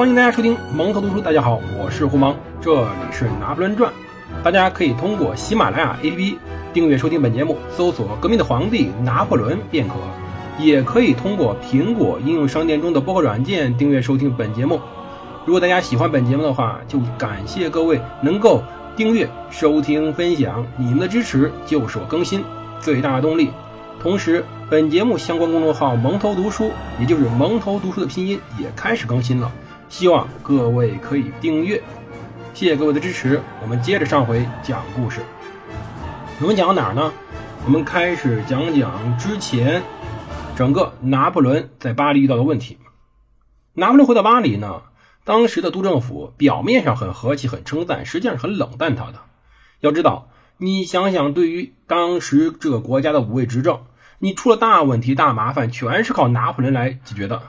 [0.00, 1.20] 欢迎大家收听蒙头读书。
[1.20, 3.92] 大家好，我是胡蒙，这里是《拿破仑传》。
[4.42, 6.38] 大家可以通过喜马拉雅 APP
[6.72, 9.96] 订阅收听本节目，搜索“革命的皇帝拿破仑”便可；
[10.58, 14.80] 也可以通过苹果应用商店中的播客软件订阅收听本节目。
[15.44, 18.62] 如果大家喜欢本节目的话，就感谢各位能够
[18.96, 22.42] 订阅、收听、分享，你们的支持就是我更新
[22.80, 23.50] 最大的动力。
[24.02, 29.52] 同时，本节目相关公众号“蒙头读书”，也就是“蒙头读书”的拼音，也开始更新了。
[29.90, 31.82] 希望各位可以订阅，
[32.54, 33.42] 谢谢各位的支持。
[33.60, 35.20] 我们接着上回讲故事，
[36.40, 37.12] 我们讲到哪儿呢？
[37.66, 39.82] 我们开始讲讲之前
[40.56, 42.78] 整个拿破仑在巴黎遇到的问题。
[43.74, 44.82] 拿破仑回到巴黎呢，
[45.24, 49.14] 当时的督政府表面上很和气、很称赞，实际上很冷淡他的。
[49.80, 53.80] 要知道，你想想，对于当时这个国家的五位执政，
[54.20, 57.42] 你出了大问题、大麻烦，全是靠拿破仑来解决的。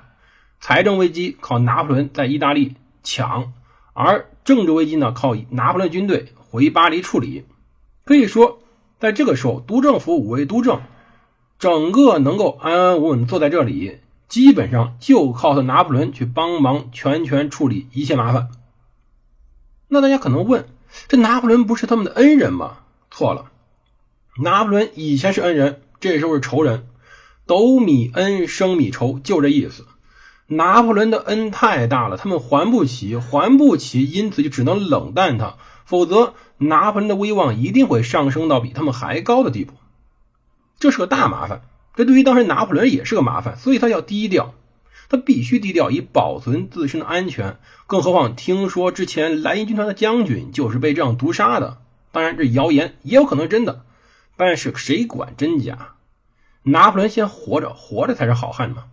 [0.62, 3.52] 财政危机靠拿破仑在意大利抢，
[3.94, 7.46] 而政治危机呢靠拿破仑军队回巴黎处理。
[8.06, 8.60] 可以说，
[9.00, 10.80] 在这个时候，督政府五位督政
[11.58, 18.50] 整个能够安安稳稳坐在这里，基本上就靠他拿破仑去帮忙全权处理一切麻烦。
[19.88, 20.68] 那大家可能问，
[21.08, 22.78] 这拿破仑不是他们的恩人吗？
[23.10, 23.52] 错了，
[24.44, 26.88] 拿破仑以前是恩人，这时候是仇人，
[27.48, 29.88] 斗米恩，升米仇，就这意思。
[30.54, 39.74] 拿破仑的恩太大了，他们还不起，还不起，因此就只能冷淡他，否则拿破仑的威望一定会上升到比他们还高的地步。
[40.78, 41.62] 这是个大麻烦，
[41.96, 44.54] 这对于当时拿破仑也是个麻烦，所以他要低调，
[45.08, 47.58] 他必须低调以保存自身的安全。
[47.88, 51.78] 更何况听说之前莱茵军团的将军就是被这样毒杀的，
[52.12, 53.86] 当然这谣言也有可能真的，
[54.36, 55.94] 但是谁管真假？
[56.64, 58.84] 拿破仑先活着，活着才是好汉嘛。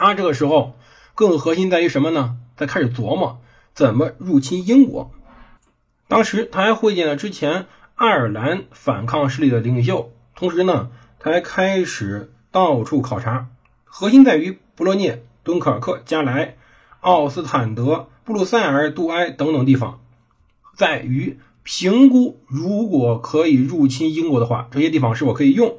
[0.00, 0.78] 他这个时候
[1.14, 2.38] 更核心在于什么呢？
[2.56, 3.42] 在开始琢磨
[3.74, 5.10] 怎么入侵英国。
[6.08, 7.66] 当时他还会见了之前
[7.96, 13.48] 爱尔兰反抗势力的领袖，同时呢，他还开始到处考察。
[13.84, 16.56] 核心在于布洛涅、敦刻尔克、加莱、
[17.00, 20.00] 奥斯坦德、布鲁塞尔、杜埃等等地方，
[20.74, 25.76] 在于评估如果可以入侵英国的话，这些地方是否可以用。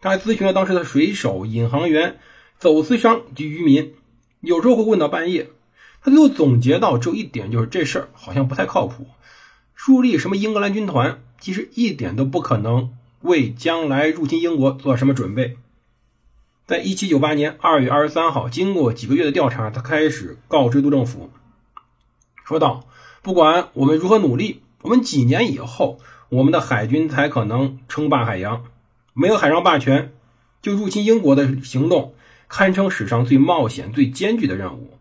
[0.00, 2.20] 他还咨询了当时的水手、引航员。
[2.58, 3.94] 走私商及渔民，
[4.40, 5.50] 有时候会问到半夜。
[6.02, 9.06] 他最后总结到只有一点，就是这事儿好像不太靠谱。
[9.76, 15.56] 树立什么英格兰军团，其实一点都不可能为将来入侵英国做什么准备。
[16.66, 21.30] 在一七九八年二月二十三号，经过几个月的调查，他开始告知督政府，
[22.44, 22.88] 说道
[23.22, 28.64] ：“不管我们如何努力，我们几年以后，我们的海军才可能称霸海洋。
[29.14, 30.12] 没有海上霸权，
[30.60, 32.14] 就入侵英国的行动。”
[32.48, 34.94] 堪称史上最冒险、最艰巨的任务。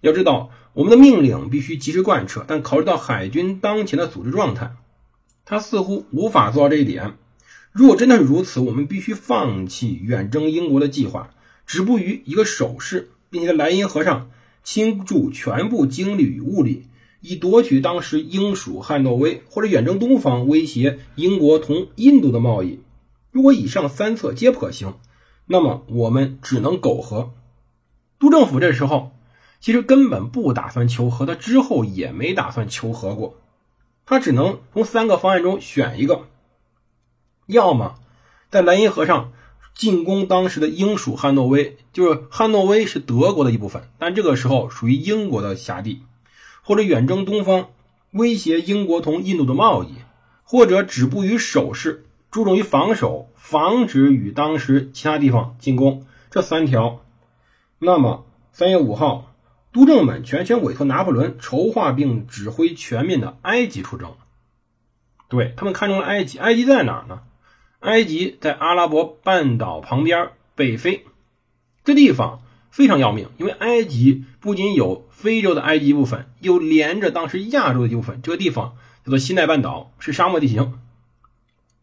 [0.00, 4.72] 要知道，我们的命令必须及时贯彻，但考虑到海军当前的组织状态，
[5.44, 7.14] 他似乎无法做到这一点。
[7.72, 11.30] 如果真的是如此，我们必须放弃远征英国的计划，
[11.66, 14.30] 止步于一个守势，并且在莱茵河上
[14.62, 16.86] 倾注全部精力与物力，
[17.20, 22.80] 以夺取当时英属汉诺威，或者远征东方，威胁英国同印度的贸易。
[23.32, 24.94] 如果以上三策皆不可行，
[25.46, 27.32] 那么我们只能苟合。
[28.18, 29.12] 督政府这时候
[29.60, 33.36] 其实根本不打算求和，他之后也没打算求和过，
[34.06, 36.26] 他只能从三个方案中选一个：
[37.46, 37.96] 要么
[38.50, 39.32] 在莱茵河上
[39.74, 46.02] 进攻当时的英属汉诺威，就是汉诺威是德国的一部分，但这个时候属于英国的辖地；
[46.62, 47.68] 或者远征东方，
[48.12, 49.88] 威胁英国同印度的贸易；
[50.44, 52.06] 或者止步于守势。
[52.34, 56.04] 注重于防守，防止与当时其他地方进攻。
[56.32, 57.04] 这三条，
[57.78, 59.36] 那么三月五号，
[59.70, 64.16] 督政们全权委托拿破仑筹划并指挥全面的埃及出征。
[65.28, 67.20] 对他们看中了埃及，埃及在哪儿呢？
[67.78, 71.04] 埃及在阿拉伯半岛旁边，北非。
[71.84, 72.42] 这地方
[72.72, 78.20] 非常要命，因为埃及不仅有非洲的埃及部分，又连着当时亚洲的一部分。
[78.22, 80.80] 这个地方叫做西奈半岛，是沙漠地形。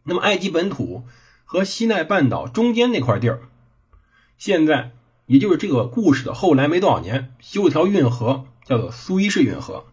[0.04, 1.04] 那么，埃及本土
[1.44, 3.42] 和西奈半岛中间那块地儿，
[4.36, 4.90] 现在
[5.26, 9.84] 也就是这个故事的后来没多少年，修了条运河，叫做苏伊士运河，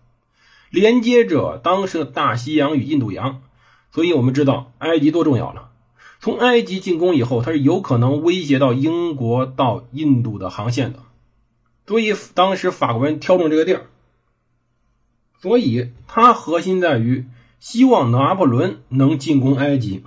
[0.72, 3.44] 连接着当时的大西洋与印度洋。
[3.92, 5.70] 所以我们知道埃及多重要了。
[6.20, 11.00] 从埃及进攻以后，它是有可能威胁到英国到印度的航线的。
[11.86, 13.86] 所以当时法国人挑中这个地儿，
[15.40, 17.28] 所以它核心在于。
[17.60, 20.04] 希望拿破仑能进攻埃及。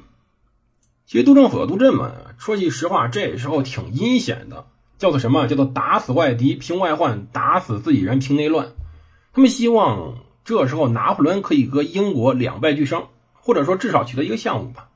[1.06, 4.66] 其实督政府的督政们说句实话，这时候挺阴险的。
[4.98, 5.48] 叫做什么？
[5.48, 8.68] 叫做打死外敌平外患，打死自己人平内乱。
[9.32, 14.90] 他们希望这时候拿破仑可以和英国两败俱伤，或者说至少取得一个项目吧。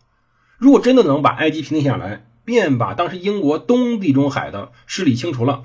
[0.58, 5.64] 如果真的能把埃及平定下来，便把当时英国东地中海的势力清除了，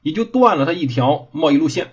[0.00, 1.92] 也就断了他一条贸易路线。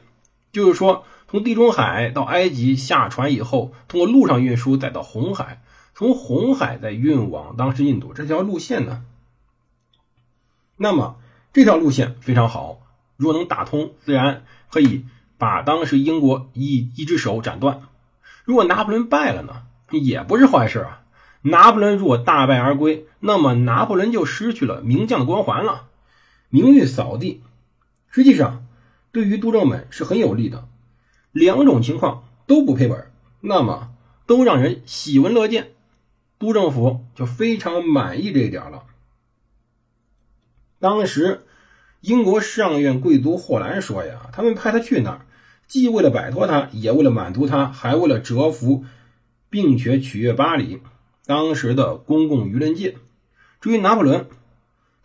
[0.51, 5.62] 就是说，从地中海到埃及下船以后，通过陆上运输，再到红海，
[5.94, 9.04] 从红海再运往当时印度这条路线呢？
[10.75, 11.18] 那么
[11.54, 12.80] 这条路线非常好，
[13.18, 15.06] 如果能打通，自然可以
[15.38, 17.81] 把当时英国一一只手斩断。
[18.46, 21.01] 如果拿破仑败了呢，也不是坏事啊。
[21.42, 25.88] 拿破仑如果大败而归，那么拿破仑就失去了名将的光环了，
[26.50, 27.42] 名誉扫地。
[28.10, 28.66] 实际上，
[29.12, 30.68] 对于督政们是很有利的。
[31.32, 33.12] 两种情况都不赔本，
[33.42, 33.92] 那么
[34.26, 35.72] 都让人喜闻乐见，
[36.38, 38.84] 督政府就非常满意这一点了。
[40.80, 41.46] 当时，
[42.02, 45.26] 英国上院贵族霍兰说呀：“他们派他去那儿，
[45.68, 48.86] 既为了摆脱他，也为了满足他，还为了折服，
[49.50, 50.82] 并且取悦巴黎。”
[51.26, 52.96] 当时的公共舆论界，
[53.62, 54.26] 至于拿破仑，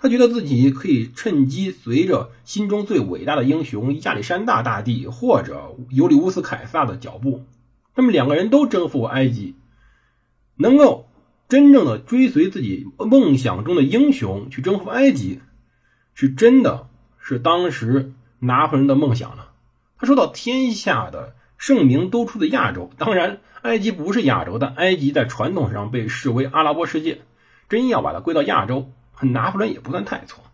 [0.04, 7.42] 他觉得自己可以趁机随着心中最伟大的英雄亚历山大大帝或者尤利乌斯凯撒的脚步。
[7.96, 9.54] 那么两个人都征服埃及，
[10.56, 11.08] 能够
[11.48, 15.40] 真正的追随自己梦想中的英雄去征服埃及，
[16.12, 16.86] 是真的
[17.18, 19.52] 是当时拿破仑的梦想了。
[19.96, 21.34] 他说到天下的。
[21.56, 27.22] 盛名都出自亚洲，当然，埃及不是亚洲，但埃及在传统上被视为阿拉伯世界。
[27.70, 30.44] 真要把它归到亚洲，拿破仑也不算太错。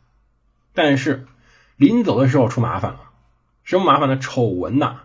[0.72, 1.26] 但是，
[1.76, 3.00] 临走的时候出麻烦了。
[3.64, 4.18] 什么麻烦呢？
[4.18, 5.00] 丑闻呐！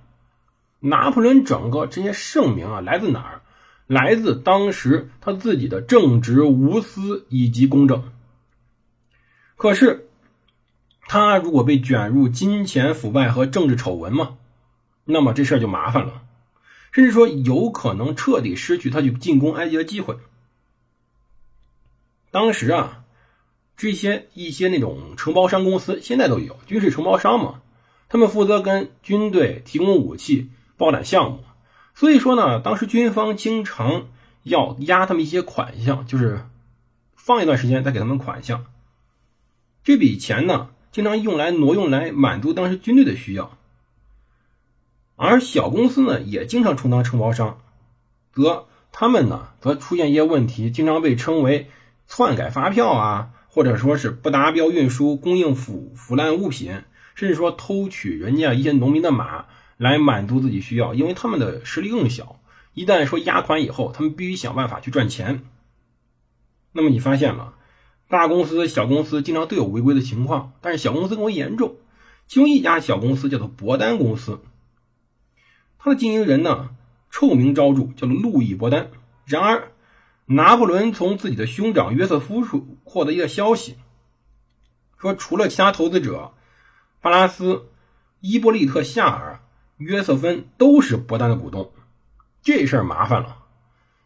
[0.80, 3.42] 拿破仑整个这些盛名啊，来自哪儿？
[3.88, 8.12] 来自当时他自己的正直无私以及公正。
[9.56, 10.10] 可是，
[11.08, 14.38] 他如果被卷入金钱腐败和政治丑闻嘛？
[15.04, 16.24] 那么这事儿就麻烦了，
[16.92, 20.18] 甚至说有可能彻底失去他去进攻埃及的机会。
[22.31, 23.05] 当时啊，
[23.77, 27.62] 这些一些那种承包商公司现在都有军事承包商嘛，
[28.07, 31.44] 他们负责跟军队提供武器、包揽项目，
[31.94, 34.07] 所以说呢，当时军方经常
[34.44, 36.45] 要压他们一些款项，就是
[37.16, 38.66] 放一段时间再给他们款项。
[39.83, 43.57] 这笔钱呢，经常用来挪用来满足当时军队的需要。
[45.18, 47.62] 而小公司呢，也经常充当承包商，
[48.33, 51.69] 则他们呢，则出现一些问题，经常被称为
[52.07, 56.74] 篡改发票啊，或者说是不达标运输、供应腐腐烂物品，
[57.16, 59.46] 甚至说偷取人家一些农民的马
[59.78, 62.42] 来满足自己需要，因为他们的实力更小。
[62.74, 65.46] 一旦说压款以后，他们必须想办法去赚钱。
[66.74, 67.54] 那么你发现了，
[68.10, 71.78] 大公司、小公司经常都有违规的情况，但是小公司更为严重。
[72.28, 74.42] 其中一家小公司叫做博丹公司。
[75.80, 76.72] 他的经营人呢，
[77.10, 78.90] 臭名昭著，叫做路易·博丹。
[79.25, 79.72] 然而，
[80.25, 83.75] 拿破仑从自己的兄长约瑟夫处获得一个消息，
[84.98, 86.33] 说除了其他投资者，
[87.00, 87.68] 巴拉斯、
[88.22, 89.42] 伊波利特·夏尔、
[89.77, 91.72] 约瑟芬都是伯丹的股东。
[92.41, 93.44] 这事儿麻烦了。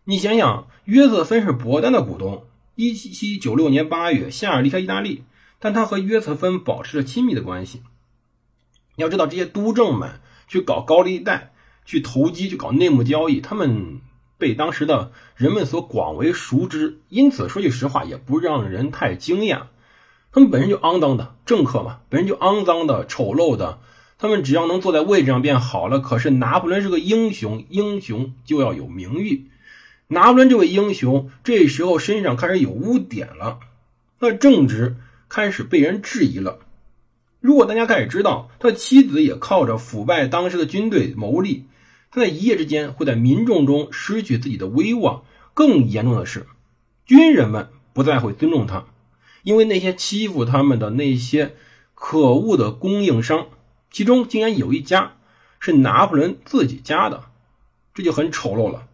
[0.03, 2.45] 你想想，约瑟芬是伯丹的股东。
[2.75, 5.23] 一七九六年八月，夏尔离开意大利，
[5.59, 7.81] 但他和约瑟芬保持着亲密的关系。
[8.95, 11.53] 你要知道，这些督政们去搞高利贷。
[11.85, 13.99] 去投机，去搞内幕交易，他们
[14.39, 19.63] 被当时的人们所广为熟知，因此说句实话，也不让人太惊讶。
[20.31, 23.79] 他们本身就肮脏的政客嘛，本身就肮脏的、丑陋的，
[24.17, 25.99] 他们只要能坐在位置上便好了。
[25.99, 29.49] 可是拿破仑是个英雄，英雄就要有名誉。
[30.07, 33.59] 拿破仑这位英雄，这时候身上开始有污点了，
[34.19, 34.95] 那正直
[35.27, 36.59] 开始被人质疑了。
[37.41, 41.65] 如果大家开始知道他的妻子也靠着腐败当时的军队牟利。
[42.11, 45.23] 他在一夜之间会在民众中失去自己的威望。
[45.53, 46.45] 更严重的是，
[47.05, 48.85] 军人们不再会尊重他，
[49.43, 51.53] 因为那些欺负他们的那些
[51.93, 53.47] 可恶的供应商，
[53.91, 55.17] 其中竟然有一家
[55.59, 57.25] 是拿破仑自己家的，
[57.93, 58.87] 这就很丑陋了。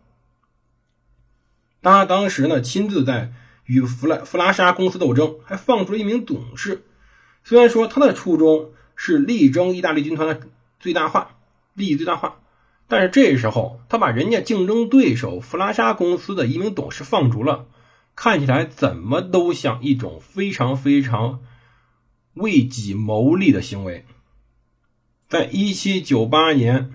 [1.84, 3.32] 他当时呢，亲自在
[3.66, 6.84] 与弗拉弗拉沙公司斗争，还放出了一名董事。
[7.44, 10.48] 虽然说他的初衷是力争意大利军团的
[10.80, 11.38] 最大化，
[11.76, 12.40] 利益最大化。
[12.88, 17.66] 但是这时候，他把人家竞争对手弗拉沙公司的一名董事放逐了，
[18.16, 21.40] 看起来怎么都像一种非常非常
[22.36, 24.06] 为己谋利的行为。
[25.28, 26.92] 在一七九八年，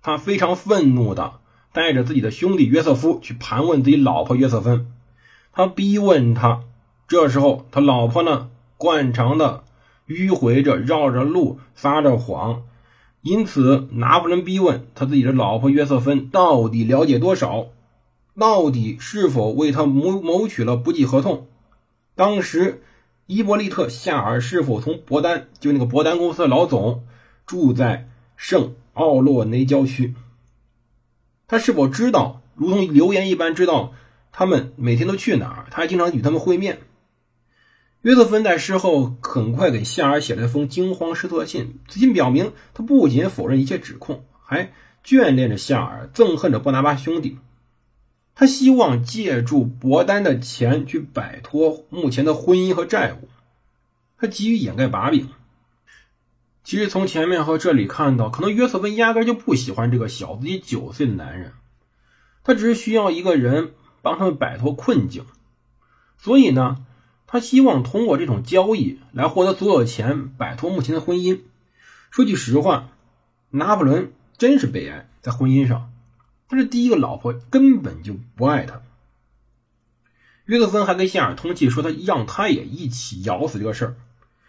[0.00, 1.40] 他非常愤怒的
[1.72, 4.90] 带着自己的兄弟约瑟夫去盘问自己老婆约瑟芬，
[5.52, 6.62] 他逼问他。
[7.06, 8.48] 这时候，他老婆呢，
[8.78, 9.64] 惯常的
[10.08, 12.62] 迂回着绕着路撒着谎。
[13.24, 17.68] 因此，拿破仑逼问他自己的老婆约瑟芬到底了解多少，
[18.38, 21.46] 到底是否为他谋谋取了不计合同。
[22.14, 22.82] 当时，
[23.26, 27.04] 伊波利特·夏尔是否从博丹，就那个博丹公司的老总，
[27.46, 30.14] 住在圣奥洛内郊区？
[31.48, 33.94] 他是否知道，如同流言一般知道
[34.32, 35.66] 他们每天都去哪儿？
[35.70, 36.80] 他还经常与他们会面。
[38.04, 47.38] 约瑟芬在事后很快给夏尔写了一封惊慌失措的信，此信表明他不仅否认一切指控，还眷恋着夏尔，憎恨着波拿巴兄弟。
[48.34, 53.28] 他希望借助博丹的钱去摆脱目前的婚姻和债务，
[54.18, 55.30] 他急于掩盖把柄。
[56.62, 61.52] 其实从前面和这里看到，可能约瑟芬压根就不喜欢这个小自己九岁的男人，
[62.42, 65.24] 他只是需要一个人帮他们摆脱困境。
[66.18, 66.84] 所以呢，
[67.26, 71.40] 他希望通过这种交易来获得足够的钱，摆脱目前的婚姻。
[72.10, 72.90] 说句实话，
[73.50, 75.90] 拿破仑真是悲哀，在婚姻上。
[76.48, 78.82] 他的第一个老婆根本就不爱他。
[80.44, 83.96] 约瑟芬还跟夏尔通气，说他让他也一起咬死这个事儿，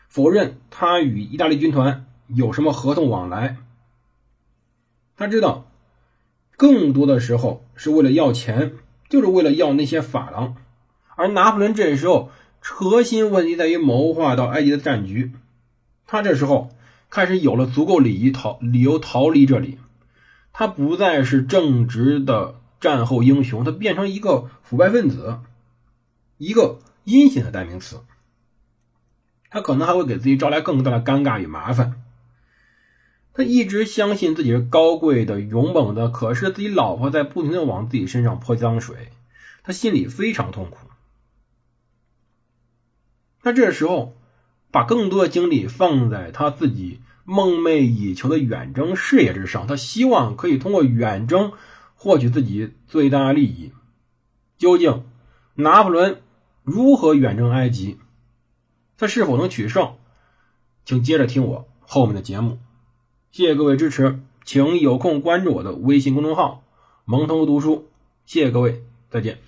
[0.10, 3.58] 否认他与意大利军团有什么合同往来。
[5.16, 5.72] 他知道，
[6.58, 8.74] 更多的时候是为了要钱，
[9.10, 10.58] 就是为了要那些法郎。
[11.16, 12.30] 而拿破仑这时候
[12.68, 15.32] 核心问题在于谋划到埃及的战局。
[16.08, 16.72] 他这时候
[17.10, 19.78] 开始有了足够理由逃理由逃离这里。
[20.52, 25.40] 他不再是正直的战后英雄，他变成一个腐败分子，
[26.38, 28.02] 一个阴险的代名词。
[29.50, 32.02] 他可能还会给自己招来更大的尴尬与麻烦。
[33.34, 39.10] 他一直相信自己是高贵的、勇猛的，可是自己老婆在不停的往自己身上泼脏水，
[39.62, 40.78] 他心里非常痛苦。
[43.46, 44.16] 他这时候
[44.72, 47.00] 把更多的精力放在他自己。
[47.28, 51.54] 梦寐以求的远征事业之上，他希望可以通过远征
[51.96, 53.72] 获取自己最大利益。
[54.60, 55.04] 究竟
[55.56, 56.22] 拿破仑
[56.64, 57.98] 如何远征埃及？
[58.96, 59.96] 他是否能取胜？
[60.86, 62.60] 请接着听我后面的节目。
[63.32, 66.64] 谢谢各位支持，请有空关注我的微信公众号
[67.06, 67.88] “蒙头读书”。
[68.28, 69.40] 谢谢各位，再见。